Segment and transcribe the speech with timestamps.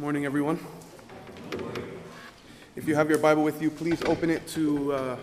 [0.00, 0.64] Morning, everyone.
[2.76, 5.16] If you have your Bible with you, please open it to uh,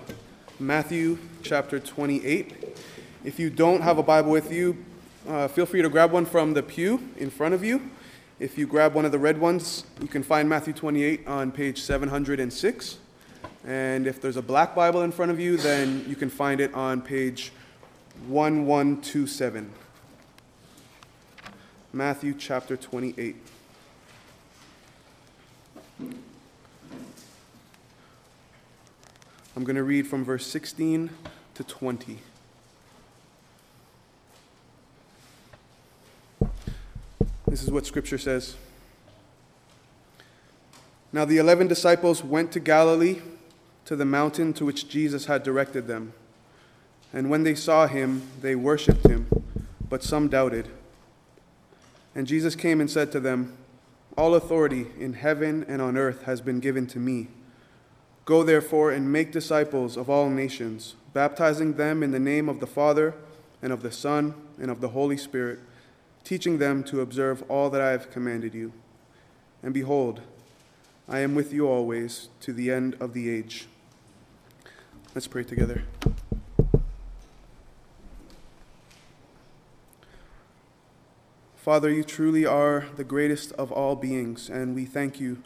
[0.60, 2.78] Matthew chapter 28.
[3.24, 4.84] If you don't have a Bible with you,
[5.30, 7.90] uh, feel free to grab one from the pew in front of you.
[8.38, 11.80] If you grab one of the red ones, you can find Matthew 28 on page
[11.82, 12.98] 706.
[13.66, 16.74] And if there's a black Bible in front of you, then you can find it
[16.74, 17.54] on page
[18.28, 19.72] 1127.
[21.94, 23.38] Matthew chapter 28.
[29.56, 31.10] I'm going to read from verse 16
[31.54, 32.20] to 20.
[37.48, 38.58] This is what Scripture says.
[41.14, 43.22] Now the eleven disciples went to Galilee,
[43.86, 46.12] to the mountain to which Jesus had directed them.
[47.14, 49.46] And when they saw him, they worshipped him,
[49.88, 50.68] but some doubted.
[52.14, 53.56] And Jesus came and said to them,
[54.18, 57.30] All authority in heaven and on earth has been given to me.
[58.26, 62.66] Go therefore and make disciples of all nations, baptizing them in the name of the
[62.66, 63.14] Father,
[63.62, 65.60] and of the Son, and of the Holy Spirit,
[66.24, 68.74] teaching them to observe all that I have commanded you.
[69.62, 70.22] And behold,
[71.08, 73.68] I am with you always to the end of the age.
[75.14, 75.84] Let's pray together.
[81.56, 85.44] Father, you truly are the greatest of all beings, and we thank you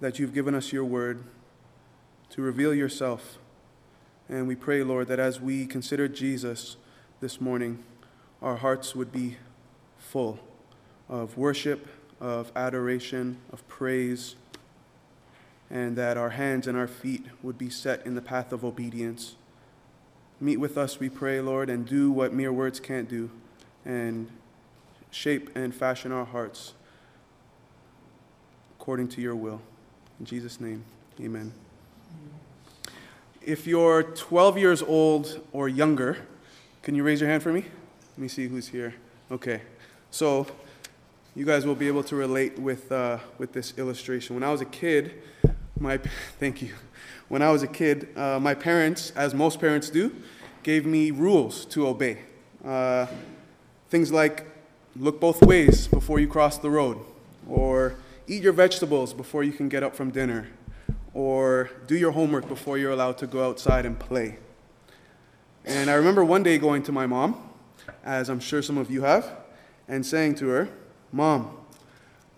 [0.00, 1.24] that you've given us your word
[2.34, 3.38] to reveal yourself.
[4.28, 6.76] And we pray, Lord, that as we consider Jesus
[7.20, 7.84] this morning,
[8.42, 9.36] our hearts would be
[9.98, 10.40] full
[11.08, 11.86] of worship,
[12.20, 14.34] of adoration, of praise,
[15.70, 19.36] and that our hands and our feet would be set in the path of obedience.
[20.40, 23.30] Meet with us, we pray, Lord, and do what mere words can't do,
[23.84, 24.28] and
[25.12, 26.74] shape and fashion our hearts
[28.76, 29.60] according to your will.
[30.18, 30.84] In Jesus' name,
[31.20, 31.63] amen.
[33.46, 36.16] If you're 12 years old or younger,
[36.82, 37.60] can you raise your hand for me?
[37.60, 38.94] Let me see who's here.
[39.30, 39.60] Okay.
[40.10, 40.46] So,
[41.34, 44.34] you guys will be able to relate with, uh, with this illustration.
[44.34, 45.20] When I was a kid,
[45.78, 45.98] my,
[46.38, 46.72] thank you.
[47.28, 50.14] When I was a kid, uh, my parents, as most parents do,
[50.62, 52.20] gave me rules to obey.
[52.64, 53.06] Uh,
[53.90, 54.46] things like
[54.96, 56.98] look both ways before you cross the road,
[57.46, 57.96] or
[58.26, 60.48] eat your vegetables before you can get up from dinner,
[61.14, 64.38] or do your homework before you're allowed to go outside and play.
[65.64, 67.50] And I remember one day going to my mom,
[68.04, 69.30] as I'm sure some of you have,
[69.88, 70.68] and saying to her,
[71.12, 71.56] Mom,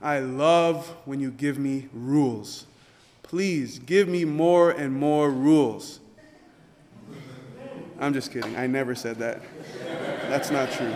[0.02, 2.66] I love when you give me rules.
[3.22, 6.00] Please give me more and more rules.
[7.98, 8.54] I'm just kidding.
[8.56, 9.40] I never said that.
[10.28, 10.94] That's not true.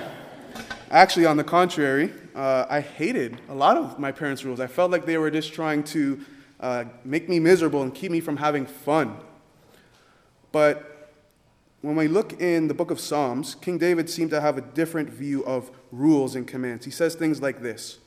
[0.90, 4.60] Actually, on the contrary, uh, I hated a lot of my parents' rules.
[4.60, 6.20] I felt like they were just trying to
[6.60, 9.16] uh, make me miserable and keep me from having fun.
[10.52, 11.10] But
[11.80, 15.08] when we look in the book of Psalms, King David seemed to have a different
[15.08, 16.84] view of rules and commands.
[16.84, 17.98] He says things like this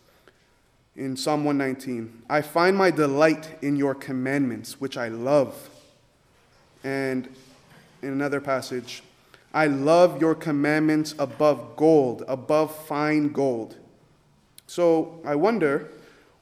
[0.96, 5.69] in Psalm 119 I find my delight in your commandments, which I love.
[6.84, 7.30] And
[8.02, 9.02] in another passage,
[9.53, 13.78] I love your commandments above gold, above fine gold.
[14.68, 15.90] So I wonder,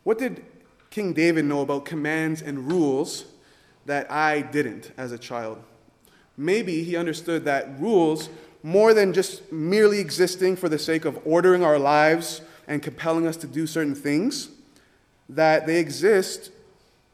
[0.04, 0.44] what did
[0.92, 3.26] King David know about commands and rules
[3.86, 5.64] that I didn't as a child?
[6.38, 8.30] Maybe he understood that rules,
[8.62, 13.38] more than just merely existing for the sake of ordering our lives and compelling us
[13.38, 14.50] to do certain things,
[15.30, 16.52] that they exist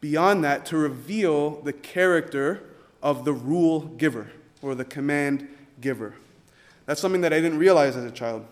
[0.01, 2.63] beyond that to reveal the character
[3.03, 5.47] of the rule giver or the command
[5.79, 6.15] giver.
[6.87, 8.45] That's something that I didn't realize as a child.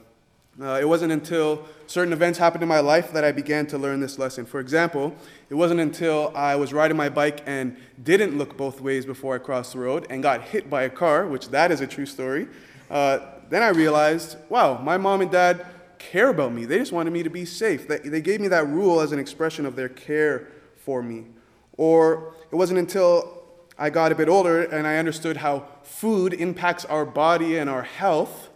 [0.59, 3.99] Uh, it wasn't until certain events happened in my life that I began to learn
[3.99, 4.45] this lesson.
[4.45, 5.13] For example,
[5.49, 9.39] it wasn't until I was riding my bike and didn't look both ways before I
[9.39, 12.47] crossed the road and got hit by a car, which that is a true story.
[12.89, 15.66] Uh, then I realized, wow, my mom and dad
[15.99, 16.63] care about me.
[16.63, 17.87] They just wanted me to be safe.
[17.87, 20.47] They gave me that rule as an expression of their care
[20.78, 21.25] for me.
[21.73, 23.43] Or it wasn't until
[23.78, 27.84] I got a bit older and I understood how food impacts our body and our
[27.84, 28.49] health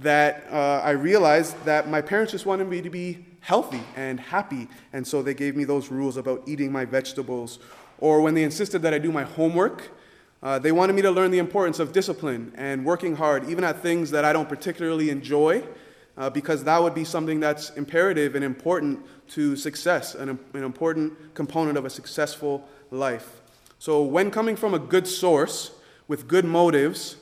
[0.00, 4.68] that uh, I realized that my parents just wanted me to be healthy and happy.
[4.92, 7.58] And so they gave me those rules about eating my vegetables.
[7.98, 9.90] Or when they insisted that I do my homework,
[10.42, 13.80] uh, they wanted me to learn the importance of discipline and working hard, even at
[13.80, 15.62] things that I don't particularly enjoy,
[16.18, 19.00] uh, because that would be something that's imperative and important
[19.30, 23.40] to success, an, an important component of a successful life.
[23.78, 25.72] So, when coming from a good source
[26.08, 27.16] with good motives,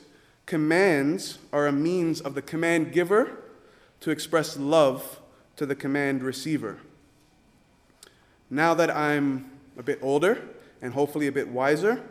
[0.45, 3.37] commands are a means of the command giver
[4.01, 5.19] to express love
[5.55, 6.77] to the command receiver.
[8.49, 10.41] Now that I'm a bit older
[10.81, 12.03] and hopefully a bit wiser,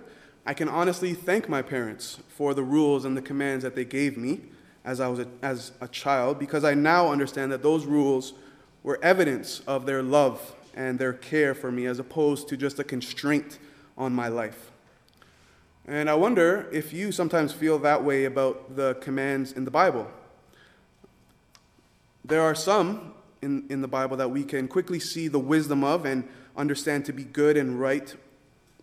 [0.46, 4.16] I can honestly thank my parents for the rules and the commands that they gave
[4.16, 4.40] me
[4.84, 8.34] as I was a, as a child because I now understand that those rules
[8.82, 12.84] were evidence of their love and their care for me as opposed to just a
[12.84, 13.58] constraint
[13.96, 14.70] on my life.
[15.86, 20.10] And I wonder if you sometimes feel that way about the commands in the Bible.
[22.24, 26.06] There are some in, in the Bible that we can quickly see the wisdom of
[26.06, 26.26] and
[26.56, 28.14] understand to be good and right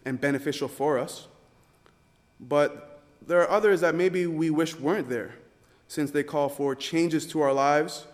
[0.06, 1.28] and beneficial for us.
[2.40, 5.36] But there are others that maybe we wish weren't there,
[5.88, 8.06] since they call for changes to our lives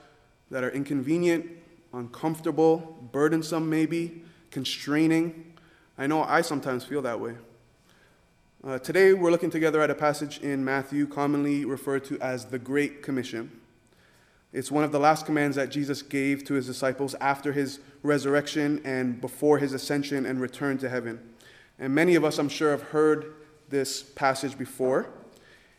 [0.50, 1.46] that are inconvenient,
[1.94, 5.54] uncomfortable, burdensome, maybe, constraining.
[5.98, 7.36] I know I sometimes feel that way.
[8.64, 12.58] Uh, today, we're looking together at a passage in Matthew, commonly referred to as the
[12.58, 13.52] Great Commission.
[14.52, 18.82] It's one of the last commands that Jesus gave to his disciples after his resurrection
[18.84, 21.20] and before his ascension and return to heaven.
[21.78, 23.36] And many of us, I'm sure, have heard
[23.70, 25.08] this passage before.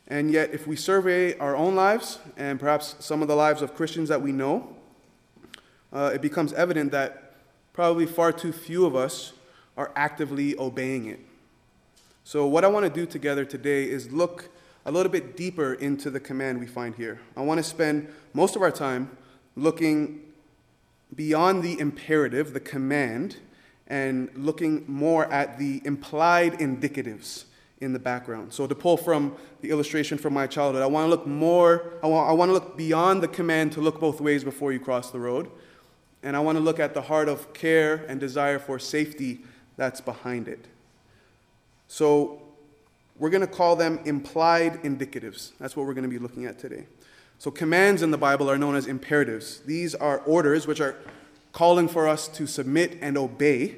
[0.06, 3.74] And yet, if we survey our own lives and perhaps some of the lives of
[3.74, 4.76] Christians that we know,
[5.92, 7.34] uh, it becomes evident that
[7.72, 9.32] probably far too few of us
[9.76, 11.18] are actively obeying it.
[12.28, 14.50] So, what I want to do together today is look
[14.84, 17.20] a little bit deeper into the command we find here.
[17.34, 19.16] I want to spend most of our time
[19.56, 20.20] looking
[21.14, 23.38] beyond the imperative, the command,
[23.86, 27.44] and looking more at the implied indicatives
[27.80, 28.52] in the background.
[28.52, 32.08] So, to pull from the illustration from my childhood, I want to look more, I
[32.08, 35.10] want, I want to look beyond the command to look both ways before you cross
[35.10, 35.50] the road.
[36.22, 39.40] And I want to look at the heart of care and desire for safety
[39.78, 40.66] that's behind it.
[41.88, 42.42] So,
[43.18, 45.52] we're going to call them implied indicatives.
[45.58, 46.86] That's what we're going to be looking at today.
[47.38, 49.60] So, commands in the Bible are known as imperatives.
[49.60, 50.96] These are orders which are
[51.52, 53.76] calling for us to submit and obey.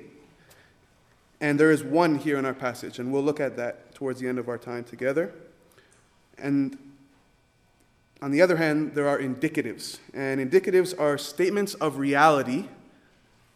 [1.41, 4.29] And there is one here in our passage, and we'll look at that towards the
[4.29, 5.33] end of our time together.
[6.37, 6.77] And
[8.21, 9.99] on the other hand, there are indicatives.
[10.13, 12.67] And indicatives are statements of reality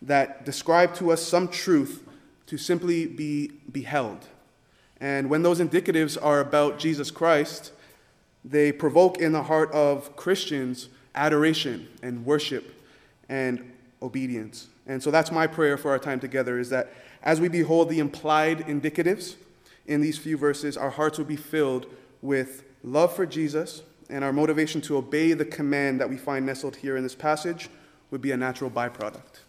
[0.01, 2.03] that describe to us some truth
[2.47, 4.27] to simply be beheld.
[5.01, 7.73] And when those indicatives are about Jesus Christ,
[8.45, 12.75] they provoke in the heart of Christians adoration and worship
[13.29, 14.69] and obedience.
[14.87, 16.93] And so that's my prayer for our time together is that
[17.23, 19.37] as we behold the implied indicatives
[19.87, 21.87] in these few verses, our hearts will be filled
[22.21, 26.77] with love for Jesus, and our motivation to obey the command that we find nestled
[26.77, 27.69] here in this passage
[28.11, 29.41] would be a natural byproduct.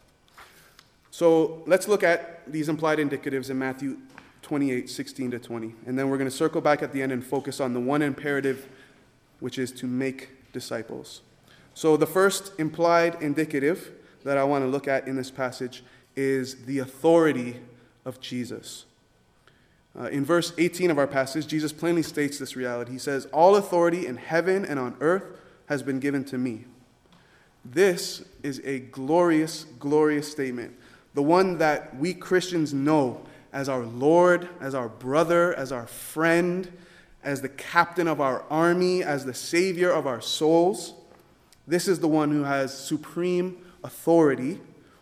[1.12, 3.98] So let's look at these implied indicatives in Matthew
[4.46, 5.74] 28 16 to 20.
[5.88, 8.04] And then we're going to circle back at the end and focus on the one
[8.04, 8.68] imperative,
[9.40, 11.22] which is to make disciples.
[11.74, 13.92] So the first implied indicative
[14.24, 15.84] that I want to look at in this passage
[16.16, 17.60] is the authority
[18.06, 18.86] of Jesus.
[20.00, 22.92] Uh, in verse 18 of our passage, Jesus plainly states this reality.
[22.92, 25.24] He says, All authority in heaven and on earth
[25.70, 26.66] has been given to me.
[27.66, 30.76] This is a glorious, glorious statement.
[31.16, 36.70] The one that we Christians know as our Lord, as our brother, as our friend,
[37.24, 40.94] as the captain of our army, as the savior of our souls.
[41.66, 44.60] This is the one who has supreme authority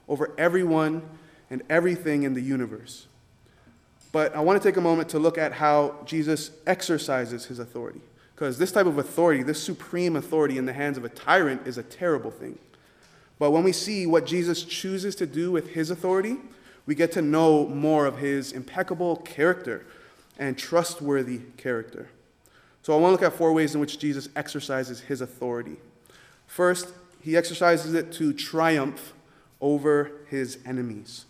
[0.07, 1.01] over everyone
[1.49, 3.07] and everything in the universe.
[4.11, 8.01] But I want to take a moment to look at how Jesus exercises his authority.
[8.35, 11.79] Because this type of authority, this supreme authority in the hands of a tyrant, is
[11.79, 12.59] a terrible thing.
[13.39, 16.37] But when we see what Jesus chooses to do with his authority,
[16.85, 19.85] we get to know more of his impeccable character
[20.37, 22.09] and trustworthy character.
[22.81, 25.77] So I want to look at four ways in which Jesus exercises his authority.
[26.47, 26.89] First,
[27.21, 29.13] he exercises it to triumph
[29.61, 31.25] over his enemies.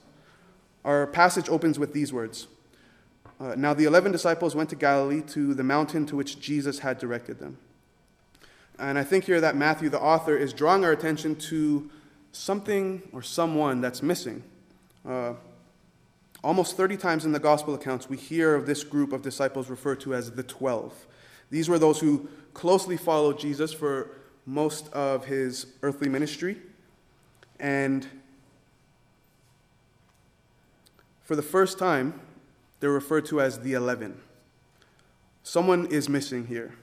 [0.84, 2.48] Our passage opens with these words
[3.40, 6.98] uh, Now the eleven disciples went to Galilee to the mountain to which Jesus had
[6.98, 7.58] directed them.
[8.80, 11.90] And I think here that Matthew, the author, is drawing our attention to
[12.32, 14.44] something or someone that's missing.
[15.08, 15.34] Uh,
[16.44, 20.00] almost 30 times in the gospel accounts, we hear of this group of disciples referred
[20.02, 21.08] to as the 12.
[21.50, 24.10] These were those who closely followed Jesus for
[24.46, 26.58] most of his earthly ministry.
[27.60, 28.08] And
[31.24, 32.20] for the first time,
[32.80, 34.20] they're referred to as the 11.
[35.44, 36.74] Someone is missing here.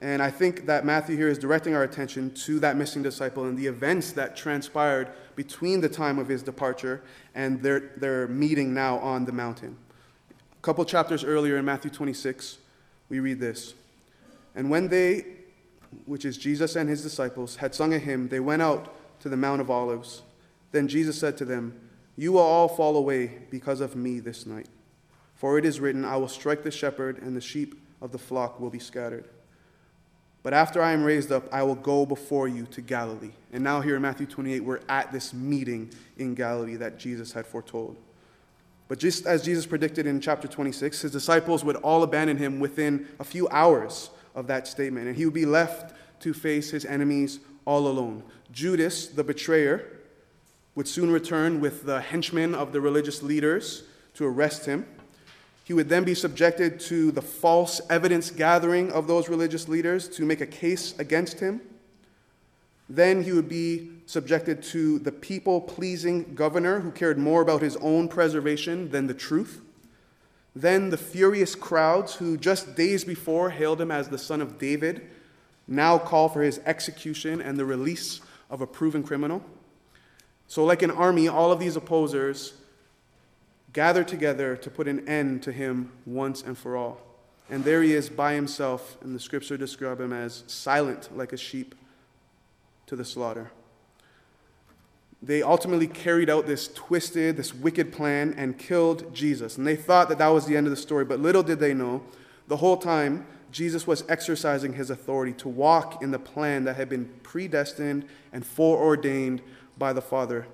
[0.00, 3.56] And I think that Matthew here is directing our attention to that missing disciple and
[3.56, 7.02] the events that transpired between the time of his departure
[7.34, 9.76] and their, their meeting now on the mountain.
[10.30, 12.58] A couple chapters earlier in Matthew 26,
[13.08, 13.72] we read this.
[14.54, 15.24] And when they,
[16.04, 19.36] which is Jesus and his disciples, had sung a hymn, they went out to the
[19.36, 20.22] Mount of Olives.
[20.72, 21.78] Then Jesus said to them,
[22.16, 24.68] You will all fall away because of me this night.
[25.34, 28.60] For it is written, I will strike the shepherd, and the sheep of the flock
[28.60, 29.28] will be scattered.
[30.46, 33.32] But after I am raised up, I will go before you to Galilee.
[33.52, 37.48] And now, here in Matthew 28, we're at this meeting in Galilee that Jesus had
[37.48, 37.96] foretold.
[38.86, 43.08] But just as Jesus predicted in chapter 26, his disciples would all abandon him within
[43.18, 47.40] a few hours of that statement, and he would be left to face his enemies
[47.64, 48.22] all alone.
[48.52, 49.98] Judas, the betrayer,
[50.76, 53.82] would soon return with the henchmen of the religious leaders
[54.14, 54.86] to arrest him.
[55.66, 60.24] He would then be subjected to the false evidence gathering of those religious leaders to
[60.24, 61.60] make a case against him.
[62.88, 67.74] Then he would be subjected to the people pleasing governor who cared more about his
[67.78, 69.60] own preservation than the truth.
[70.54, 75.08] Then the furious crowds who just days before hailed him as the son of David
[75.66, 78.20] now call for his execution and the release
[78.50, 79.42] of a proven criminal.
[80.46, 82.52] So, like an army, all of these opposers
[83.76, 86.98] gather together to put an end to him once and for all.
[87.50, 91.36] And there he is by himself, and the scripture describe him as silent like a
[91.36, 91.74] sheep
[92.86, 93.50] to the slaughter.
[95.22, 99.58] They ultimately carried out this twisted, this wicked plan and killed Jesus.
[99.58, 101.74] And they thought that that was the end of the story, but little did they
[101.74, 102.02] know,
[102.48, 106.88] the whole time, Jesus was exercising his authority to walk in the plan that had
[106.88, 109.42] been predestined and foreordained
[109.76, 110.46] by the Father,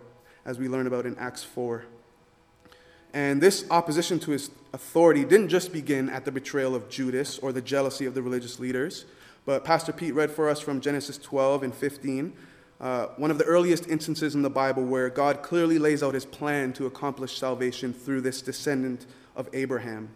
[0.45, 1.85] as we learn about in Acts 4.
[3.13, 7.53] And this opposition to his authority didn't just begin at the betrayal of Judas or
[7.53, 9.05] the jealousy of the religious leaders.
[9.45, 12.33] But Pastor Pete read for us from Genesis 12 and 15,
[12.81, 16.25] uh, one of the earliest instances in the Bible where God clearly lays out his
[16.25, 20.09] plan to accomplish salvation through this descendant of Abraham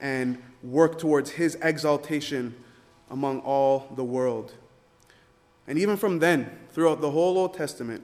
[0.00, 2.54] and work towards his exaltation
[3.10, 4.52] among all the world.
[5.66, 8.02] And even from then, throughout the whole Old Testament,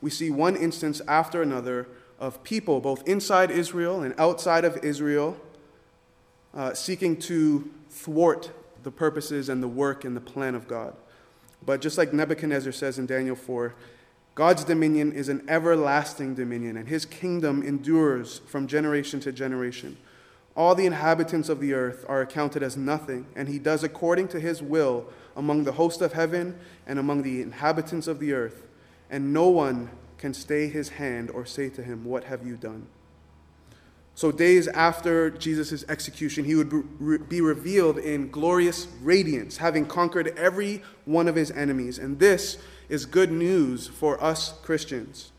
[0.00, 1.88] we see one instance after another
[2.24, 5.36] of people, both inside Israel and outside of Israel,
[6.54, 8.50] uh, seeking to thwart
[8.82, 10.96] the purposes and the work and the plan of God.
[11.64, 13.74] But just like Nebuchadnezzar says in Daniel 4,
[14.34, 19.98] God's dominion is an everlasting dominion, and his kingdom endures from generation to generation.
[20.56, 24.40] All the inhabitants of the earth are accounted as nothing, and he does according to
[24.40, 28.62] his will among the host of heaven and among the inhabitants of the earth,
[29.10, 29.90] and no one
[30.24, 32.86] can stay his hand or say to him, What have you done?
[34.14, 40.82] So, days after Jesus' execution, he would be revealed in glorious radiance, having conquered every
[41.04, 41.98] one of his enemies.
[41.98, 42.56] And this
[42.88, 45.30] is good news for us Christians.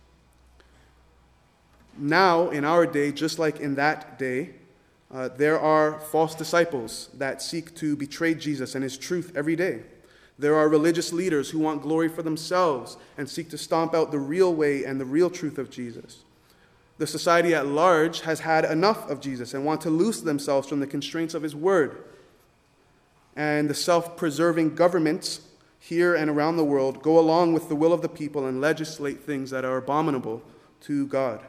[1.98, 4.52] Now, in our day, just like in that day,
[5.12, 9.82] uh, there are false disciples that seek to betray Jesus and his truth every day.
[10.38, 14.20] There are religious leaders who want glory for themselves and seek to stomp out the
[14.20, 16.24] real way and the real truth of Jesus.
[16.98, 20.80] The society at large has had enough of Jesus and want to loose themselves from
[20.80, 22.04] the constraints of his word.
[23.36, 25.42] And the self preserving governments
[25.80, 29.22] here and around the world go along with the will of the people and legislate
[29.22, 30.42] things that are abominable
[30.82, 31.42] to God.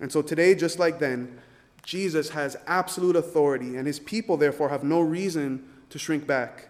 [0.00, 1.40] And so today, just like then,
[1.82, 6.68] Jesus has absolute authority, and his people, therefore, have no reason to shrink back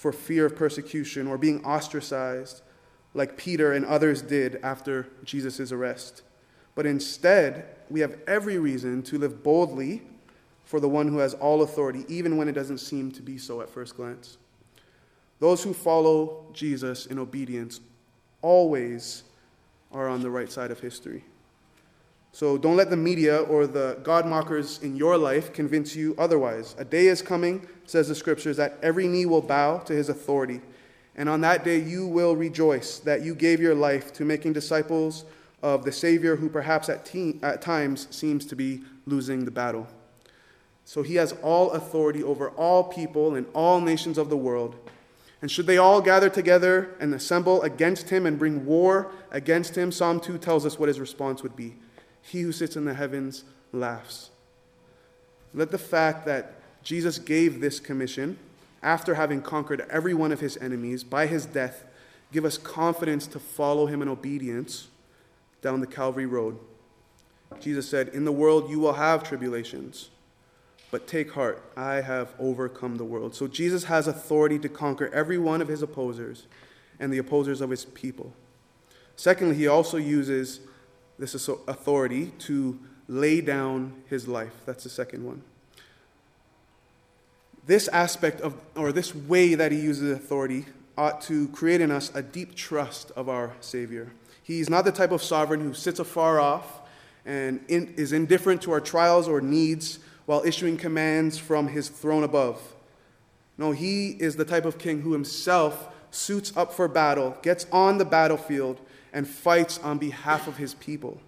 [0.00, 2.62] for fear of persecution or being ostracized
[3.12, 6.22] like Peter and others did after Jesus' arrest.
[6.74, 10.00] But instead, we have every reason to live boldly
[10.64, 13.60] for the one who has all authority, even when it doesn't seem to be so
[13.60, 14.38] at first glance.
[15.38, 17.80] Those who follow Jesus in obedience
[18.40, 19.24] always
[19.92, 21.24] are on the right side of history.
[22.32, 26.76] So don't let the media or the God mockers in your life convince you otherwise.
[26.78, 30.60] A day is coming, says the scriptures, that every knee will bow to his authority.
[31.16, 35.24] And on that day you will rejoice that you gave your life to making disciples
[35.62, 39.86] of the Savior who perhaps at, te- at times seems to be losing the battle.
[40.84, 44.76] So he has all authority over all people and all nations of the world.
[45.42, 49.90] And should they all gather together and assemble against him and bring war against him,
[49.90, 51.76] Psalm 2 tells us what his response would be.
[52.22, 54.30] He who sits in the heavens laughs.
[55.54, 58.38] Let the fact that Jesus gave this commission
[58.82, 61.84] after having conquered every one of his enemies by his death
[62.32, 64.88] give us confidence to follow him in obedience
[65.60, 66.58] down the Calvary Road.
[67.58, 70.10] Jesus said, In the world you will have tribulations,
[70.90, 73.34] but take heart, I have overcome the world.
[73.34, 76.46] So Jesus has authority to conquer every one of his opposers
[76.98, 78.32] and the opposers of his people.
[79.16, 80.60] Secondly, he also uses
[81.20, 84.54] this is authority to lay down his life.
[84.64, 85.42] That's the second one.
[87.66, 90.64] This aspect of, or this way that he uses authority,
[90.96, 94.10] ought to create in us a deep trust of our Savior.
[94.42, 96.80] He's not the type of sovereign who sits afar off
[97.24, 102.24] and in, is indifferent to our trials or needs while issuing commands from his throne
[102.24, 102.60] above.
[103.58, 107.98] No, he is the type of king who himself suits up for battle, gets on
[107.98, 108.80] the battlefield,
[109.12, 111.20] and fights on behalf of his people.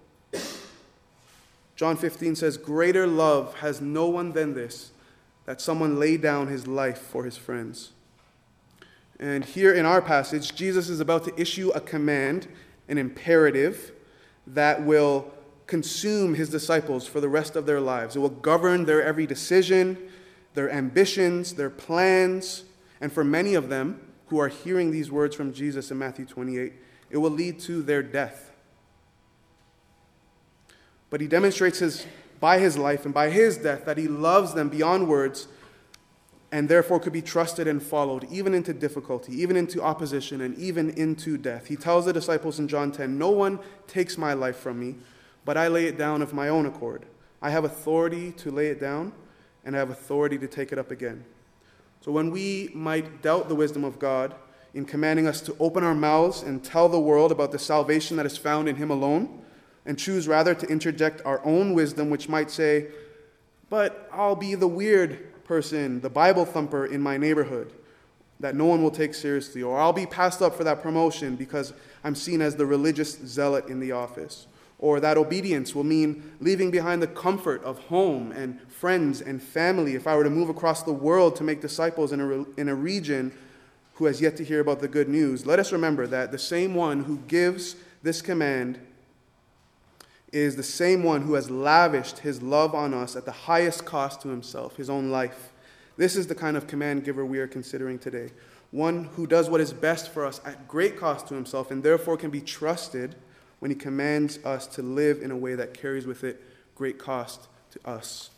[1.75, 4.91] John 15 says, Greater love has no one than this,
[5.45, 7.91] that someone lay down his life for his friends.
[9.19, 12.47] And here in our passage, Jesus is about to issue a command,
[12.87, 13.91] an imperative,
[14.47, 15.31] that will
[15.67, 18.15] consume his disciples for the rest of their lives.
[18.15, 19.97] It will govern their every decision,
[20.53, 22.63] their ambitions, their plans,
[23.01, 26.73] and for many of them who are hearing these words from Jesus in Matthew 28,
[27.13, 28.51] it will lead to their death.
[31.11, 32.07] But he demonstrates his,
[32.39, 35.47] by his life and by his death that he loves them beyond words
[36.51, 40.89] and therefore could be trusted and followed, even into difficulty, even into opposition, and even
[40.91, 41.67] into death.
[41.67, 44.95] He tells the disciples in John 10 No one takes my life from me,
[45.45, 47.05] but I lay it down of my own accord.
[47.43, 49.13] I have authority to lay it down,
[49.63, 51.25] and I have authority to take it up again.
[52.01, 54.33] So when we might doubt the wisdom of God
[54.73, 58.25] in commanding us to open our mouths and tell the world about the salvation that
[58.25, 59.41] is found in Him alone,
[59.85, 62.87] and choose rather to interject our own wisdom, which might say,
[63.69, 67.73] But I'll be the weird person, the Bible thumper in my neighborhood
[68.43, 71.73] that no one will take seriously, or I'll be passed up for that promotion because
[72.03, 74.47] I'm seen as the religious zealot in the office.
[74.79, 79.95] Or that obedience will mean leaving behind the comfort of home and friends and family.
[79.95, 82.75] If I were to move across the world to make disciples in a, in a
[82.75, 83.31] region
[83.95, 85.45] who has yet to hear about the good news.
[85.45, 88.79] Let us remember that the same one who gives this command
[90.31, 94.21] is the same one who has lavished his love on us at the highest cost
[94.21, 95.53] to himself, his own life.
[95.95, 98.31] This is the kind of command giver we are considering today.
[98.71, 102.17] One who does what is best for us at great cost to himself and therefore
[102.17, 103.15] can be trusted
[103.59, 107.47] when he commands us to live in a way that carries with it great cost
[107.69, 108.31] to us.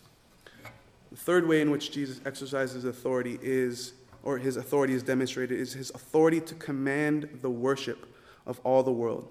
[1.11, 3.93] The third way in which Jesus exercises authority is,
[4.25, 8.05] or his authority is demonstrated, is his authority to command the worship
[8.45, 9.29] of all the world.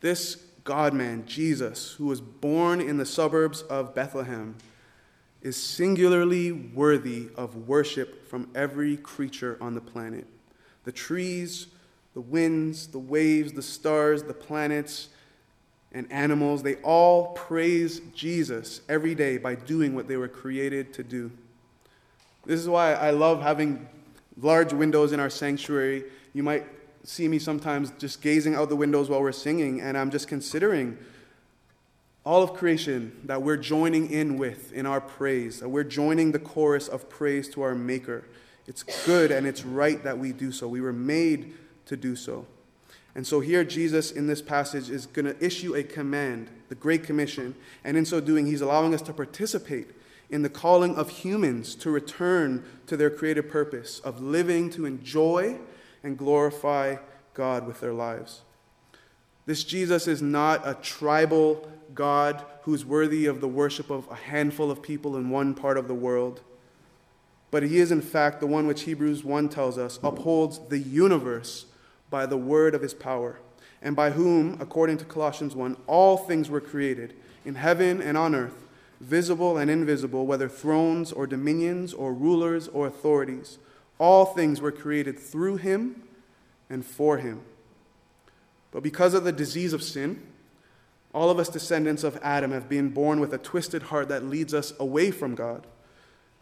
[0.00, 4.56] This God man, Jesus, who was born in the suburbs of Bethlehem,
[5.42, 10.26] is singularly worthy of worship from every creature on the planet.
[10.84, 11.66] The trees,
[12.14, 15.08] the winds, the waves, the stars, the planets,
[15.90, 21.02] and animals, they all praise Jesus every day by doing what they were created to
[21.02, 21.30] do.
[22.44, 23.88] This is why I love having
[24.40, 26.04] large windows in our sanctuary.
[26.32, 26.66] You might
[27.04, 30.98] see me sometimes just gazing out the windows while we're singing, and I'm just considering
[32.24, 36.38] all of creation that we're joining in with in our praise, that we're joining the
[36.38, 38.24] chorus of praise to our Maker.
[38.66, 40.68] It's good and it's right that we do so.
[40.68, 41.54] We were made
[41.86, 42.46] to do so.
[43.14, 47.02] And so here, Jesus in this passage is going to issue a command, the Great
[47.02, 49.90] Commission, and in so doing, he's allowing us to participate
[50.32, 55.58] in the calling of humans to return to their creative purpose of living to enjoy
[56.02, 56.96] and glorify
[57.34, 58.40] God with their lives.
[59.44, 64.70] This Jesus is not a tribal God who's worthy of the worship of a handful
[64.70, 66.40] of people in one part of the world,
[67.50, 71.66] but he is, in fact, the one which Hebrews 1 tells us upholds the universe
[72.08, 73.38] by the word of his power,
[73.82, 77.12] and by whom, according to Colossians 1, all things were created,
[77.44, 78.64] in heaven and on earth,
[79.02, 83.58] visible and invisible, whether thrones or dominions or rulers or authorities.
[83.98, 86.02] All things were created through him
[86.70, 87.42] and for him.
[88.70, 90.22] But because of the disease of sin,
[91.12, 94.54] all of us descendants of Adam have been born with a twisted heart that leads
[94.54, 95.66] us away from God.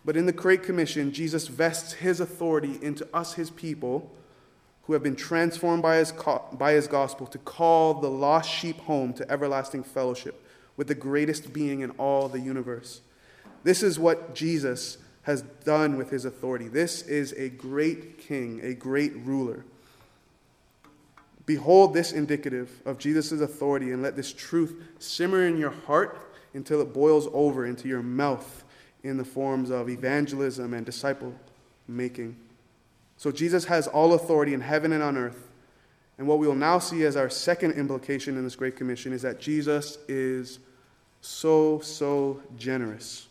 [0.05, 4.11] But in the Great Commission, Jesus vests his authority into us, his people
[4.83, 6.13] who have been transformed by his,
[6.53, 10.45] by his gospel to call the lost sheep home to everlasting fellowship
[10.81, 13.03] with the greatest being in all the universe.
[13.65, 16.69] This is what Jesus has done with his authority.
[16.69, 19.67] This is a great king, a great ruler.
[21.45, 26.19] Behold this indicative of Jesus' authority, and let this truth simmer in your heart
[26.55, 28.65] until it boils over into your mouth
[29.03, 31.35] in the forms of evangelism and disciple
[31.89, 32.35] making.
[33.19, 35.51] So Jesus has all authority in heaven and on earth.
[36.17, 39.21] And what we will now see as our second implication in this Great Commission is
[39.21, 40.59] that Jesus is
[41.21, 43.29] so, so generous.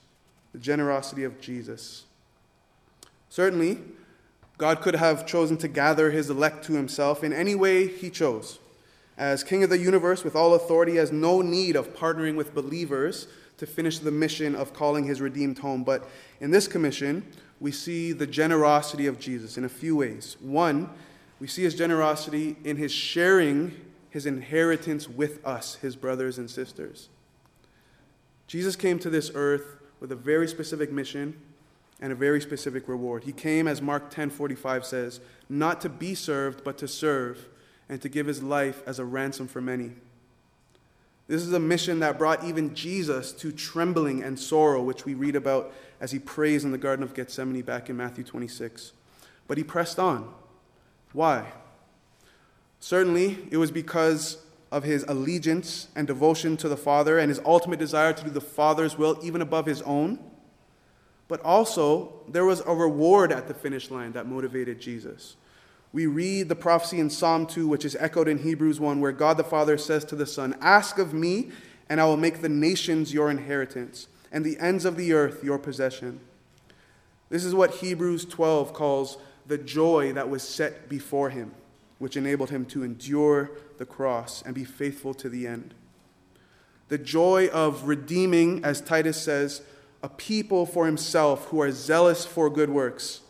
[0.54, 2.06] The generosity of Jesus.
[3.30, 3.80] Certainly,
[4.58, 8.60] God could have chosen to gather his elect to himself in any way he chose.
[9.18, 13.28] As King of the universe with all authority, has no need of partnering with believers
[13.58, 15.84] to finish the mission of calling his redeemed home.
[15.84, 17.26] But in this commission,
[17.60, 20.38] we see the generosity of Jesus in a few ways.
[20.40, 20.90] One,
[21.40, 23.76] we see his generosity in his sharing
[24.10, 27.10] his inheritance with us, his brothers and sisters.
[28.50, 31.40] Jesus came to this earth with a very specific mission
[32.02, 33.26] and a very specific reward.
[33.26, 37.48] He came, as Mark 10:45 says, not to be served, but to serve,
[37.88, 39.92] and to give his life as a ransom for many.
[41.28, 45.36] This is a mission that brought even Jesus to trembling and sorrow, which we read
[45.36, 48.94] about as he prays in the Garden of Gethsemane back in Matthew 26.
[49.48, 50.34] But he pressed on.
[51.14, 51.52] Why?
[52.80, 57.80] Certainly, it was because of his allegiance and devotion to the Father and his ultimate
[57.80, 60.20] desire to do the Father's will even above his own.
[61.28, 65.36] But also, there was a reward at the finish line that motivated Jesus.
[65.92, 69.38] We read the prophecy in Psalm 2, which is echoed in Hebrews 1, where God
[69.38, 71.50] the Father says to the Son, Ask of me,
[71.88, 75.58] and I will make the nations your inheritance, and the ends of the earth your
[75.58, 76.20] possession.
[77.30, 81.54] This is what Hebrews 12 calls the joy that was set before him
[82.00, 85.74] which enabled him to endure the cross and be faithful to the end.
[86.90, 89.62] The joy of redeeming, as Titus says,
[90.04, 93.22] a people for himself who are zealous for good works.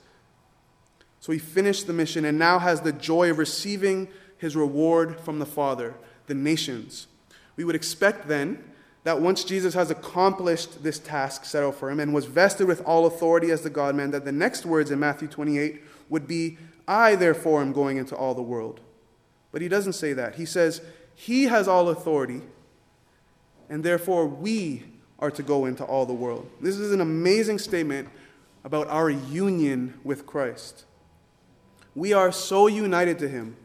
[1.20, 4.08] So he finished the mission and now has the joy of receiving
[4.38, 5.96] his reward from the Father,
[6.28, 7.08] the nations.
[7.56, 8.64] We would expect then
[9.04, 12.82] that once Jesus has accomplished this task set out for him and was vested with
[12.86, 16.58] all authority as the God man, that the next words in Matthew 28 would be
[16.88, 18.80] I, therefore, am going into all the world.
[19.52, 20.36] But he doesn't say that.
[20.36, 20.82] He says,
[21.16, 22.42] He has all authority,
[23.70, 24.84] and therefore we
[25.20, 26.50] are to go into all the world.
[26.62, 28.10] This is an amazing statement
[28.64, 30.86] about our union with Christ.
[31.96, 33.58] We are so united to Him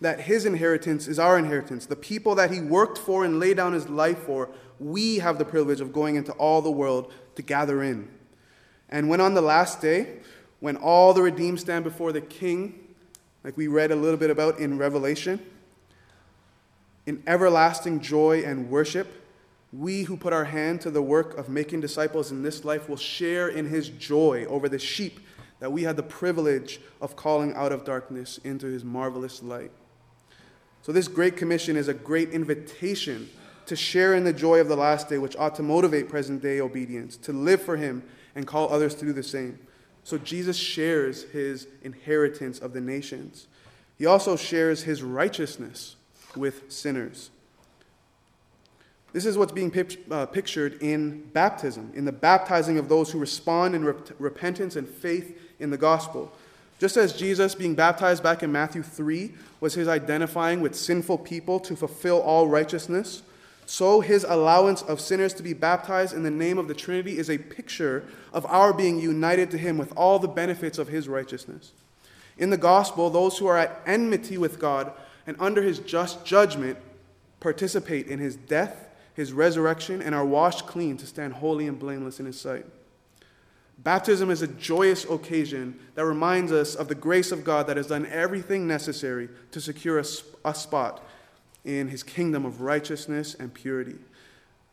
[0.00, 1.86] that His inheritance is our inheritance.
[1.86, 5.44] The people that He worked for and laid down His life for, we have the
[5.44, 8.08] privilege of going into all the world to gather in.
[8.88, 10.18] And when on the last day,
[10.60, 12.81] when all the redeemed stand before the king,
[13.44, 15.40] like we read a little bit about in Revelation,
[17.06, 19.22] in everlasting joy and worship,
[19.72, 22.96] we who put our hand to the work of making disciples in this life will
[22.96, 25.20] share in his joy over the sheep
[25.60, 29.70] that we had the privilege of calling out of darkness into his marvelous light.
[30.82, 33.30] So, this great commission is a great invitation
[33.66, 36.60] to share in the joy of the last day, which ought to motivate present day
[36.60, 38.02] obedience, to live for him
[38.34, 39.58] and call others to do the same.
[40.04, 43.46] So Jesus shares his inheritance of the nations.
[43.98, 45.96] He also shares his righteousness
[46.36, 47.30] with sinners.
[49.12, 49.72] This is what's being
[50.10, 54.88] uh, pictured in baptism, in the baptizing of those who respond in rep- repentance and
[54.88, 56.32] faith in the gospel.
[56.78, 61.60] Just as Jesus, being baptized back in Matthew 3, was his identifying with sinful people
[61.60, 63.22] to fulfill all righteousness,
[63.72, 67.30] so his allowance of sinners to be baptized in the name of the Trinity is
[67.30, 71.72] a picture of our being united to him with all the benefits of his righteousness.
[72.36, 74.92] In the gospel, those who are at enmity with God
[75.26, 76.76] and under his just judgment
[77.40, 82.20] participate in his death, his resurrection, and are washed clean to stand holy and blameless
[82.20, 82.66] in his sight.
[83.78, 87.86] Baptism is a joyous occasion that reminds us of the grace of God that has
[87.86, 90.04] done everything necessary to secure a,
[90.54, 91.02] spot
[91.64, 93.96] in his kingdom of righteousness and purity.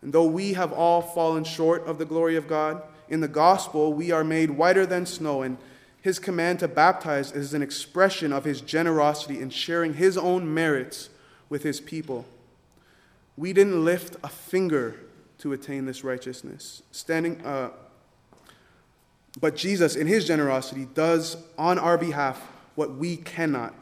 [0.02, 3.94] And though we have all fallen short of the glory of God, in the gospel
[3.94, 5.58] we are made whiter than snow, and
[6.02, 11.10] his command to baptize is an expression of his generosity in sharing his own merits
[11.50, 12.26] with his people.
[13.36, 14.96] We didn't lift a finger
[15.40, 16.84] to attain this righteousness.
[16.92, 17.72] Standing, uh,
[19.40, 22.42] but Jesus, in his generosity, does on our behalf
[22.76, 23.74] what we cannot.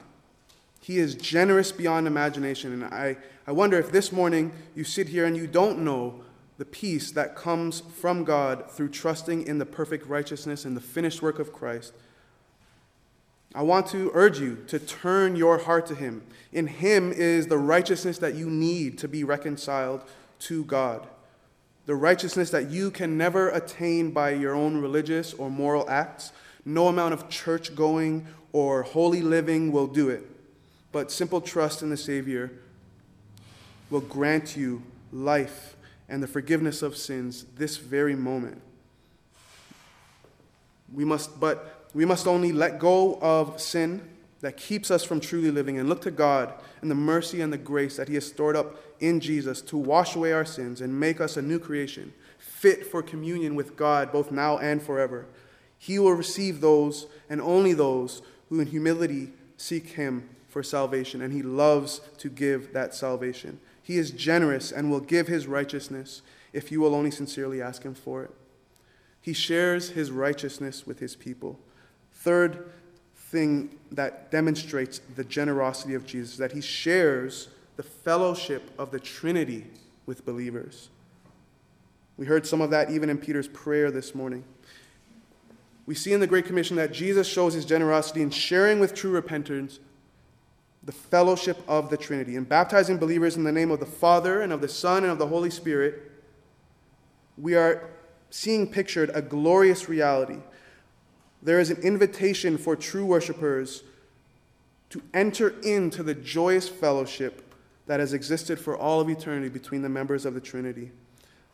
[0.87, 2.71] He is generous beyond imagination.
[2.71, 6.21] And I, I wonder if this morning you sit here and you don't know
[6.57, 11.21] the peace that comes from God through trusting in the perfect righteousness and the finished
[11.21, 11.93] work of Christ.
[13.53, 16.23] I want to urge you to turn your heart to Him.
[16.53, 20.05] In Him is the righteousness that you need to be reconciled
[20.39, 21.05] to God.
[21.85, 26.31] The righteousness that you can never attain by your own religious or moral acts.
[26.63, 30.25] No amount of church going or holy living will do it
[30.91, 32.51] but simple trust in the Savior
[33.89, 35.75] will grant you life
[36.09, 38.61] and the forgiveness of sins this very moment.
[40.93, 44.07] We must, but we must only let go of sin
[44.41, 47.57] that keeps us from truly living and look to God and the mercy and the
[47.57, 51.19] grace that He has stored up in Jesus to wash away our sins and make
[51.19, 55.25] us a new creation, fit for communion with God both now and forever.
[55.77, 61.33] He will receive those and only those who in humility seek Him for salvation, and
[61.33, 63.59] he loves to give that salvation.
[63.83, 66.21] He is generous and will give his righteousness
[66.53, 68.31] if you will only sincerely ask him for it.
[69.21, 71.59] He shares his righteousness with his people.
[72.13, 72.69] Third
[73.15, 78.99] thing that demonstrates the generosity of Jesus is that he shares the fellowship of the
[78.99, 79.65] Trinity
[80.05, 80.89] with believers.
[82.17, 84.43] We heard some of that even in Peter's prayer this morning.
[85.85, 89.11] We see in the Great Commission that Jesus shows his generosity in sharing with true
[89.11, 89.79] repentance
[90.87, 94.53] the fellowship of the Trinity and baptizing believers in the name of the Father and
[94.53, 96.09] of the Son and of the Holy Spirit.
[97.37, 97.89] We are
[98.29, 100.37] seeing pictured a glorious reality.
[101.43, 103.83] There is an invitation for true worshipers
[104.89, 107.53] to enter into the joyous fellowship
[107.87, 110.91] that has existed for all of eternity between the members of the Trinity.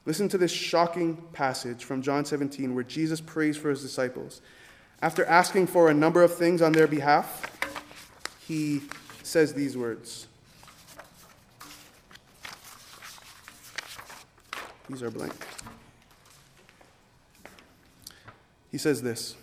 [0.05, 4.41] Listen to this shocking passage from John 17 where Jesus prays for his disciples.
[5.01, 7.49] After asking for a number of things on their behalf,
[8.47, 8.83] he
[9.23, 10.27] says these words.
[14.89, 15.33] These are blank.
[18.71, 19.35] He says this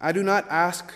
[0.00, 0.92] I do not ask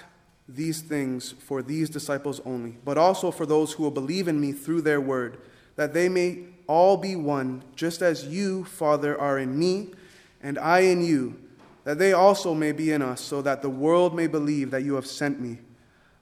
[0.48, 4.52] these things for these disciples only, but also for those who will believe in me
[4.52, 5.38] through their word,
[5.76, 9.90] that they may all be one, just as you, Father, are in me,
[10.42, 11.38] and I in you,
[11.84, 14.94] that they also may be in us, so that the world may believe that you
[14.94, 15.58] have sent me.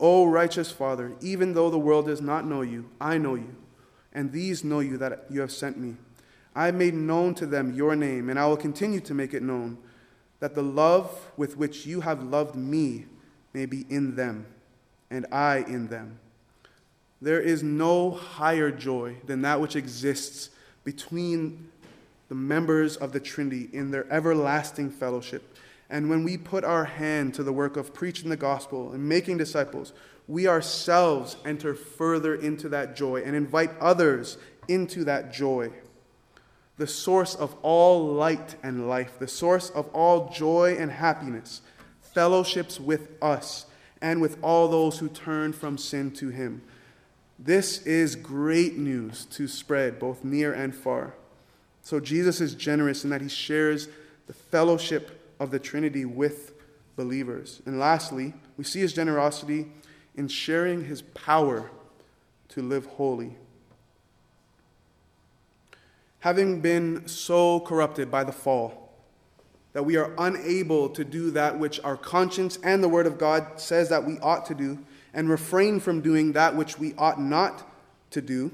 [0.00, 3.54] O righteous Father, even though the world does not know you, I know you,
[4.12, 5.96] and these know you that you have sent me.
[6.54, 9.42] I have made known to them your name, and I will continue to make it
[9.42, 9.78] known,
[10.40, 13.06] that the love with which you have loved me
[13.52, 14.46] may be in them,
[15.10, 16.18] and I in them
[17.22, 20.50] there is no higher joy than that which exists
[20.82, 21.70] between
[22.28, 25.51] the members of the Trinity in their everlasting fellowship.
[25.92, 29.36] And when we put our hand to the work of preaching the gospel and making
[29.36, 29.92] disciples,
[30.26, 35.70] we ourselves enter further into that joy and invite others into that joy.
[36.78, 41.60] The source of all light and life, the source of all joy and happiness,
[42.00, 43.66] fellowships with us
[44.00, 46.62] and with all those who turn from sin to Him.
[47.38, 51.12] This is great news to spread both near and far.
[51.82, 53.88] So Jesus is generous in that he shares
[54.26, 56.54] the fellowship of the Trinity with
[56.94, 57.60] believers.
[57.66, 59.66] And lastly, we see his generosity
[60.14, 61.68] in sharing his power
[62.50, 63.36] to live holy.
[66.20, 68.94] Having been so corrupted by the fall
[69.72, 73.58] that we are unable to do that which our conscience and the Word of God
[73.58, 74.78] says that we ought to do,
[75.12, 77.68] and refrain from doing that which we ought not
[78.10, 78.52] to do,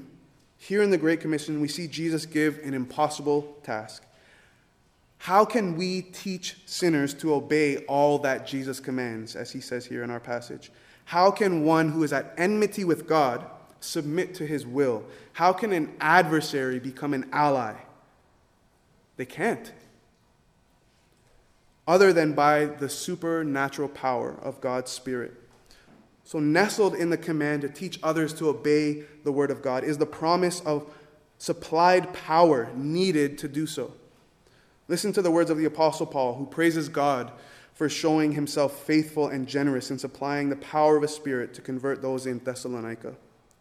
[0.57, 4.03] here in the Great Commission, we see Jesus give an impossible task.
[5.19, 10.01] How can we teach sinners to obey all that Jesus commands, as he says here
[10.01, 10.71] in our passage?
[11.03, 13.45] How can one who is at enmity with God
[13.81, 15.03] submit to his will?
[15.33, 17.73] How can an adversary become an ally?
[19.17, 19.73] They can't.
[21.85, 25.33] Other than by the supernatural power of God's Spirit.
[26.23, 29.97] So, nestled in the command to teach others to obey the word of God is
[29.97, 30.89] the promise of
[31.39, 33.93] supplied power needed to do so.
[34.89, 37.31] Listen to the words of the Apostle Paul, who praises God
[37.73, 42.01] for showing himself faithful and generous in supplying the power of a Spirit to convert
[42.01, 43.13] those in Thessalonica.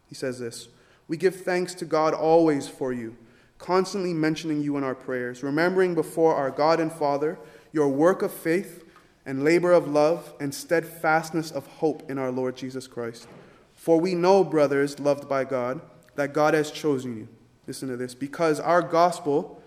[0.06, 0.68] He says this
[1.06, 3.14] We give thanks to God always for you,
[3.58, 7.38] constantly mentioning you in our prayers, remembering before our God and Father
[7.72, 8.82] your work of faith
[9.26, 13.28] and labor of love and steadfastness of hope in our Lord Jesus Christ.
[13.74, 15.82] For we know, brothers loved by God,
[16.14, 17.28] that God has chosen you.
[17.66, 19.57] Listen to this because our gospel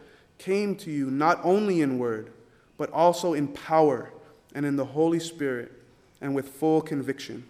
[0.41, 2.31] came to you not only in word,
[2.77, 4.11] but also in power
[4.55, 5.71] and in the Holy Spirit
[6.19, 7.43] and with full conviction.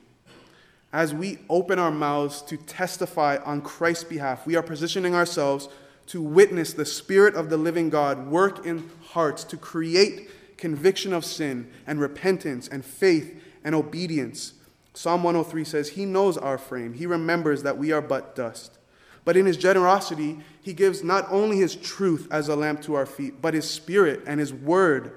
[0.92, 5.70] As we open our mouths to testify on Christ's behalf, we are positioning ourselves
[6.08, 11.24] to witness the Spirit of the living God work in hearts to create conviction of
[11.24, 14.54] sin and repentance and faith and obedience.
[14.94, 16.94] Psalm 103 says, He knows our frame.
[16.94, 18.78] He remembers that we are but dust.
[19.24, 23.06] But in His generosity, He gives not only His truth as a lamp to our
[23.06, 25.14] feet, but His Spirit and His Word,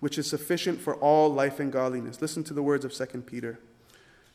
[0.00, 2.22] which is sufficient for all life and godliness.
[2.22, 3.58] Listen to the words of 2 Peter.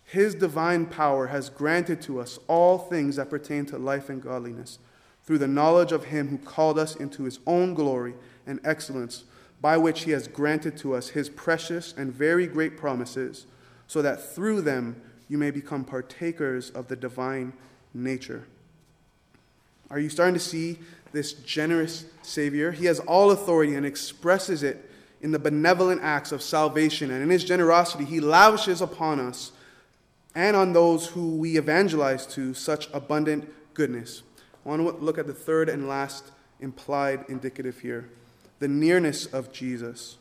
[0.04, 4.80] His divine power has granted to us all things that pertain to life and godliness
[5.24, 8.16] through the knowledge of Him who called us into His own glory
[8.48, 9.26] and excellence
[9.62, 13.46] by which he has granted to us his precious and very great promises,
[13.88, 17.54] so that through them you may become partakers of the divine
[17.94, 18.46] nature.
[19.90, 20.80] Are you starting to see
[21.12, 22.72] this generous Savior?
[22.72, 24.90] He has all authority and expresses it
[25.22, 27.12] in the benevolent acts of salvation.
[27.12, 29.52] And in his generosity, he lavishes upon us
[30.36, 34.24] and on those who we evangelize to such abundant goodness.
[34.66, 36.26] I want to look at the third and last
[36.60, 38.10] implied indicative here
[38.60, 40.18] the nearness of Jesus.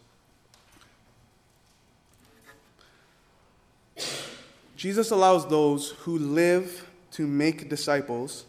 [4.76, 8.44] Jesus allows those who live to make disciples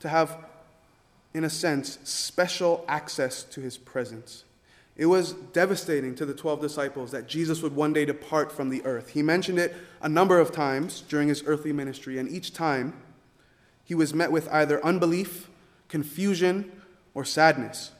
[0.00, 0.36] to have,
[1.34, 4.44] in a sense, special access to his presence.
[4.96, 8.84] It was devastating to the 12 disciples that Jesus would one day depart from the
[8.84, 9.10] earth.
[9.10, 12.94] He mentioned it a number of times during his earthly ministry, and each time
[13.84, 15.48] he was met with either unbelief,
[15.88, 16.72] confusion,
[17.14, 17.92] or sadness.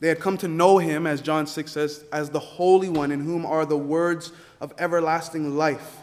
[0.00, 3.20] They had come to know him, as John 6 says, as the Holy One, in
[3.20, 5.98] whom are the words of everlasting life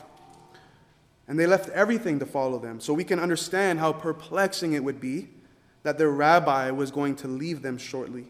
[1.29, 2.81] and they left everything to follow them.
[2.81, 5.29] So we can understand how perplexing it would be
[5.83, 8.25] that their rabbi was going to leave them shortly.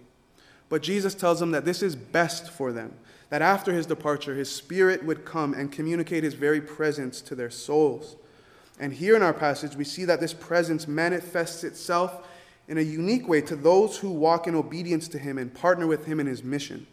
[0.67, 2.93] But Jesus tells them that this is best for them,
[3.29, 7.49] that after his departure, his spirit would come and communicate his very presence to their
[7.49, 8.17] souls.
[8.81, 12.27] And here in our passage, we see that this presence manifests itself
[12.67, 16.05] in a unique way to those who walk in obedience to him and partner with
[16.05, 16.85] him in his mission.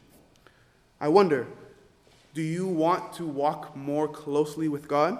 [1.01, 1.49] I wonder,
[2.33, 5.19] do you want to walk more closely with God?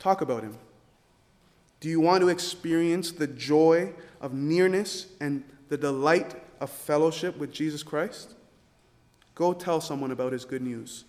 [0.00, 0.56] Talk about him.
[1.78, 7.52] Do you want to experience the joy of nearness and the delight of fellowship with
[7.52, 8.34] Jesus Christ?
[9.34, 11.04] Go tell someone about his good news.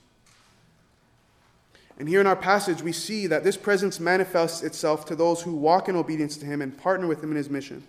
[1.97, 5.56] And here in our passage, we see that this presence manifests itself to those who
[5.56, 7.84] walk in obedience to him and partner with him in his mission.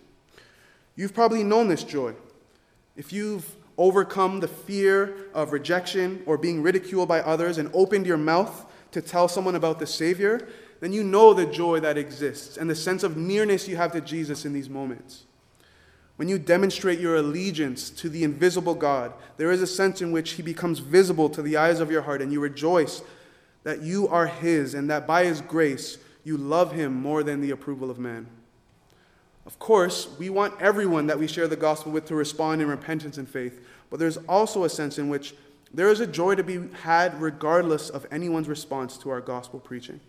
[0.95, 2.13] You've probably known this joy.
[2.95, 8.17] If you've overcome the fear of rejection or being ridiculed by others and opened your
[8.17, 10.47] mouth to tell someone about the Savior,
[10.83, 14.01] then you know the joy that exists and the sense of nearness you have to
[14.01, 15.23] Jesus in these moments.
[16.17, 20.31] When you demonstrate your allegiance to the invisible God, there is a sense in which
[20.31, 23.01] He becomes visible to the eyes of your heart, and you rejoice
[23.63, 27.51] that you are His and that by His grace you love Him more than the
[27.51, 28.27] approval of man.
[29.45, 33.17] Of course, we want everyone that we share the gospel with to respond in repentance
[33.17, 35.33] and faith, but there's also a sense in which
[35.73, 40.01] there is a joy to be had regardless of anyone's response to our gospel preaching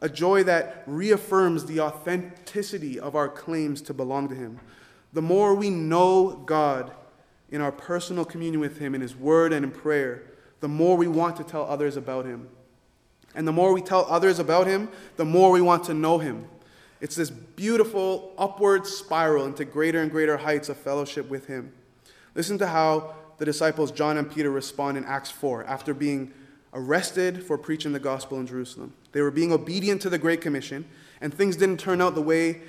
[0.00, 4.60] a joy that reaffirms the authenticity of our claims to belong to Him.
[5.12, 6.92] The more we know God
[7.50, 10.24] in our personal communion with Him in His Word and in prayer,
[10.60, 12.48] the more we want to tell others about Him.
[13.34, 16.48] And the more we tell others about Him, the more we want to know Him.
[17.00, 21.72] It's this beautiful upward spiral into greater and greater heights of fellowship with Him.
[22.34, 26.32] Listen to how the disciples John and Peter respond in Acts 4 after being
[26.72, 28.94] arrested for preaching the gospel in Jerusalem.
[29.16, 30.84] They were being obedient to the Great Commission,
[31.22, 32.60] and things didn't turn out the way,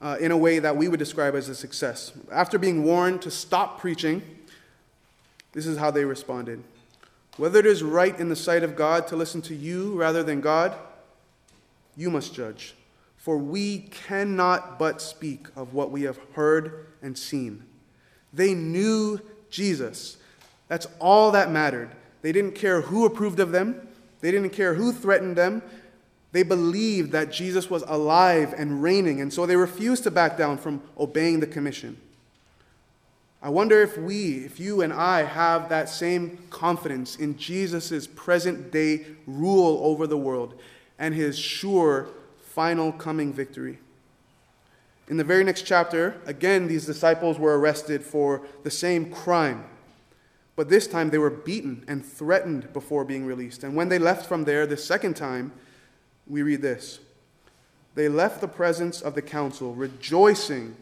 [0.00, 2.12] uh, in a way that we would describe as a success.
[2.32, 4.22] After being warned to stop preaching,
[5.52, 6.64] this is how they responded
[7.36, 10.40] Whether it is right in the sight of God to listen to you rather than
[10.40, 10.74] God,
[11.98, 12.74] you must judge.
[13.18, 17.62] For we cannot but speak of what we have heard and seen.
[18.32, 20.16] They knew Jesus.
[20.66, 21.90] That's all that mattered.
[22.22, 23.86] They didn't care who approved of them,
[24.20, 25.62] they didn't care who threatened them.
[26.32, 30.58] They believed that Jesus was alive and reigning, and so they refused to back down
[30.58, 31.96] from obeying the commission.
[33.42, 38.70] I wonder if we, if you and I, have that same confidence in Jesus' present
[38.70, 40.60] day rule over the world
[40.98, 42.08] and his sure
[42.42, 43.78] final coming victory.
[45.08, 49.64] In the very next chapter, again, these disciples were arrested for the same crime.
[50.54, 53.64] But this time they were beaten and threatened before being released.
[53.64, 55.52] And when they left from there the second time,
[56.30, 57.00] we read this
[57.94, 60.76] They left the presence of the council, rejoicing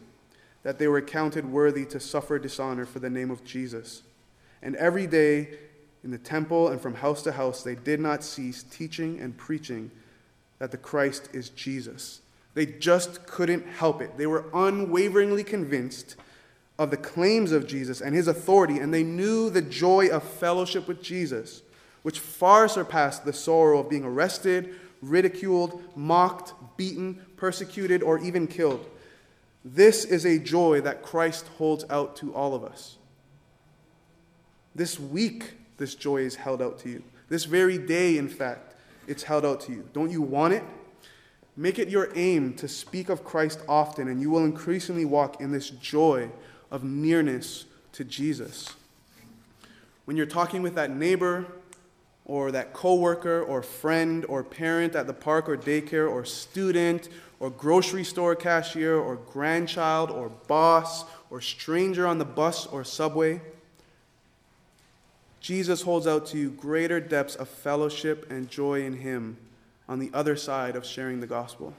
[0.63, 4.03] that they were counted worthy to suffer dishonor for the name of Jesus.
[4.61, 5.49] And every day
[6.03, 9.89] in the temple and from house to house, they did not cease teaching and preaching
[10.59, 12.21] that the Christ is Jesus.
[12.53, 14.17] They just couldn't help it.
[14.17, 16.15] They were unwaveringly convinced
[16.77, 20.87] of the claims of Jesus and his authority, and they knew the joy of fellowship
[20.87, 21.61] with Jesus,
[22.03, 28.85] which far surpassed the sorrow of being arrested, ridiculed, mocked, beaten, persecuted, or even killed.
[29.63, 32.97] This is a joy that Christ holds out to all of us.
[34.75, 37.03] This week, this joy is held out to you.
[37.27, 38.75] This very day, in fact,
[39.07, 39.87] it's held out to you.
[39.93, 40.63] Don't you want it?
[41.57, 45.51] Make it your aim to speak of Christ often, and you will increasingly walk in
[45.51, 46.29] this joy
[46.71, 48.73] of nearness to Jesus.
[50.05, 51.45] When you're talking with that neighbor
[52.29, 57.09] or that coworker or friend or parent at the park or daycare or student
[57.39, 63.41] or grocery store cashier or grandchild or boss or stranger on the bus or subway.
[65.39, 69.37] Jesus holds out to you greater depths of fellowship and joy in Him
[69.87, 71.73] on the other side of sharing the gospel.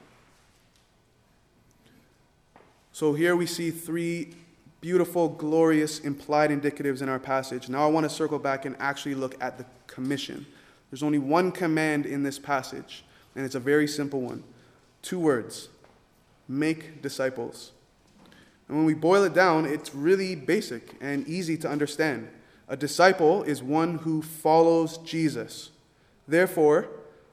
[2.91, 4.35] So here we see three
[4.81, 7.69] beautiful, glorious, implied indicatives in our passage.
[7.69, 10.45] Now I want to circle back and actually look at the commission.
[10.89, 13.05] There's only one command in this passage,
[13.35, 14.43] and it's a very simple one
[15.01, 15.69] two words
[16.47, 17.71] make disciples.
[18.67, 22.29] And when we boil it down, it's really basic and easy to understand.
[22.67, 25.71] A disciple is one who follows Jesus.
[26.27, 26.87] Therefore,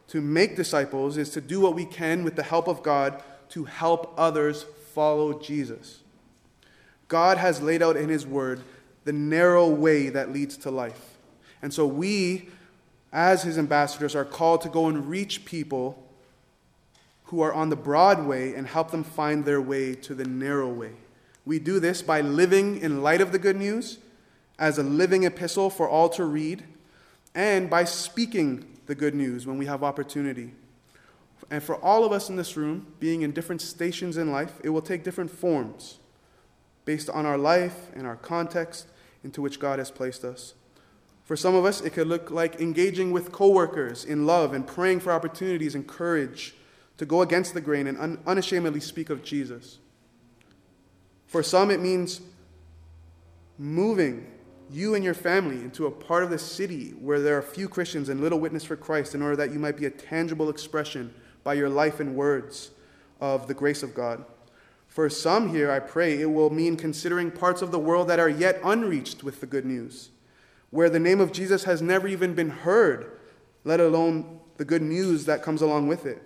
[0.09, 3.65] to make disciples is to do what we can with the help of God to
[3.65, 6.01] help others follow Jesus.
[7.09, 8.63] God has laid out in His Word
[9.05, 11.17] the narrow way that leads to life.
[11.63, 12.51] And so we,
[13.13, 16.05] as His ambassadors, are called to go and reach people
[17.25, 20.69] who are on the broad way and help them find their way to the narrow
[20.69, 20.93] way.
[21.45, 23.99] We do this by living in light of the good news
[24.59, 26.65] as a living epistle for all to read
[27.35, 30.53] and by speaking the good news when we have opportunity.
[31.51, 34.71] And for all of us in this room, being in different stations in life, it
[34.71, 35.99] will take different forms
[36.89, 38.87] based on our life and our context
[39.23, 40.55] into which God has placed us.
[41.23, 45.01] For some of us, it could look like engaging with coworkers in love and praying
[45.01, 46.55] for opportunities and courage
[46.97, 49.81] to go against the grain and un- unashamedly speak of Jesus.
[51.27, 52.23] For some, it means
[53.59, 54.27] moving
[54.71, 58.09] you and your family into a part of the city where there are few Christians
[58.09, 61.13] and little witness for Christ in order that you might be a tangible expression
[61.45, 62.71] by your life and words
[63.21, 64.25] of the grace of God.
[64.99, 68.29] For some here, I pray, it will mean considering parts of the world that are
[68.29, 70.11] yet unreached with the good news,
[70.71, 73.13] where the name of Jesus has never even been heard,
[73.63, 76.21] let alone the good news that comes along with it.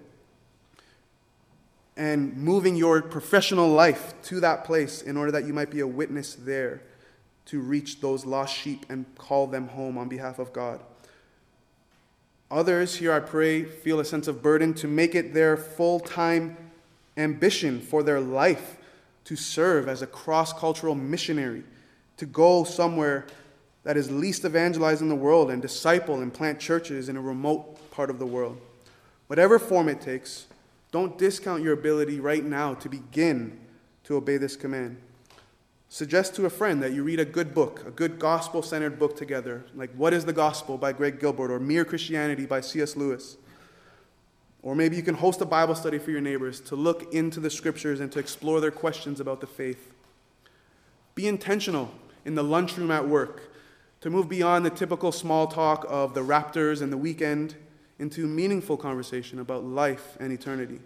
[1.99, 5.87] And moving your professional life to that place in order that you might be a
[5.87, 6.81] witness there
[7.45, 10.81] to reach those lost sheep and call them home on behalf of God.
[12.51, 16.57] Others here, I pray, feel a sense of burden to make it their full time
[17.17, 18.77] ambition for their life
[19.25, 21.63] to serve as a cross cultural missionary,
[22.17, 23.27] to go somewhere
[23.85, 27.91] that is least evangelized in the world and disciple and plant churches in a remote
[27.91, 28.61] part of the world.
[29.27, 30.47] Whatever form it takes,
[30.91, 33.59] don't discount your ability right now to begin
[34.05, 34.99] to obey this command.
[35.89, 39.17] Suggest to a friend that you read a good book, a good gospel centered book
[39.17, 42.97] together, like What is the Gospel by Greg Gilbert or Mere Christianity by C.S.
[42.97, 43.37] Lewis.
[44.63, 47.51] Or maybe you can host a Bible study for your neighbors to look into the
[47.51, 49.93] scriptures and to explore their questions about the faith.
[51.15, 51.93] Be intentional
[52.25, 53.53] in the lunchroom at work
[54.01, 57.55] to move beyond the typical small talk of the Raptors and the weekend
[57.99, 60.81] into meaningful conversation about life and eternity.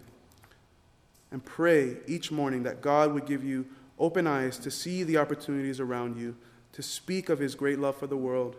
[1.31, 3.65] And pray each morning that God would give you
[3.99, 6.35] open eyes to see the opportunities around you,
[6.73, 8.55] to speak of his great love for the world.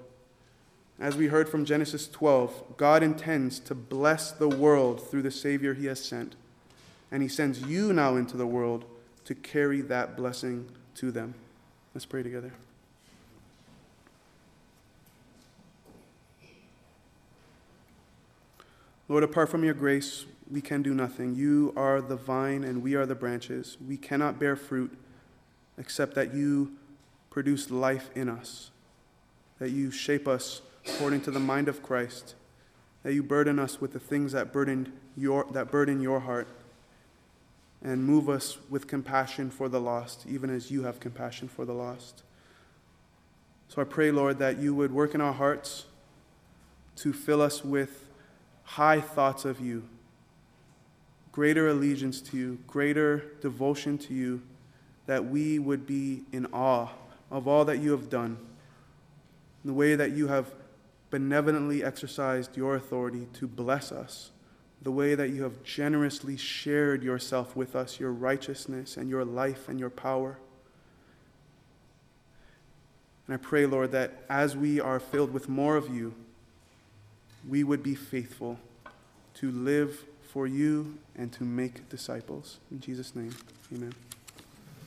[1.01, 5.75] As we heard from Genesis 12, God intends to bless the world through the Savior
[5.75, 6.35] he has sent.
[7.13, 8.85] And he sends you now into the world
[9.25, 11.35] to carry that blessing to them.
[11.95, 12.53] Let's pray together.
[19.07, 21.35] Lord, apart from your grace, we can do nothing.
[21.35, 23.77] You are the vine and we are the branches.
[23.87, 24.99] We cannot bear fruit
[25.79, 26.73] except that you
[27.31, 28.71] produce life in us,
[29.61, 32.35] that you shape us according to the mind of Christ,
[33.03, 36.49] that you burden us with the things that burden your, that burden your heart,
[37.83, 41.73] and move us with compassion for the lost, even as you have compassion for the
[41.73, 42.23] lost.
[43.69, 45.85] So I pray, Lord, that you would work in our hearts
[46.97, 48.09] to fill us with
[48.65, 49.85] high thoughts of you,
[51.31, 54.43] greater allegiance to you, greater devotion to you
[55.07, 56.89] that we would be in awe
[57.31, 58.37] of all that you have done,
[59.65, 60.53] the way that you have
[61.11, 64.31] benevolently exercised your authority to bless us,
[64.83, 69.69] the way that you have generously shared yourself with us, your righteousness and your life
[69.69, 70.39] and your power.
[73.27, 76.15] And I pray, Lord, that as we are filled with more of you,
[77.47, 78.59] we would be faithful
[79.35, 82.59] to live for you and to make disciples.
[82.71, 83.35] In Jesus' name,
[83.75, 84.08] amen.